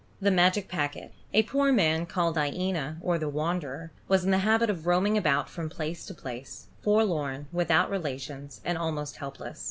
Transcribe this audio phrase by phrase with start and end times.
[0.19, 4.67] THE MAGIC PACKET |A POOR man, called Iena, or the Wanderer, was in the habit
[4.67, 9.59] of roaming about from place to place, forlorn, without relations, and almost helpless.